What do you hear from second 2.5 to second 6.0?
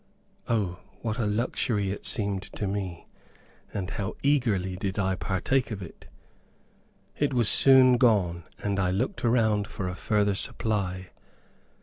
to me, and how eagerly did I partake of